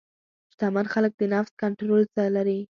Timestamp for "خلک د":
0.93-1.21